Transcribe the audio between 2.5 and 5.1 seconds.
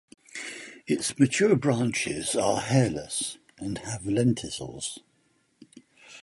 hairless and have lenticels.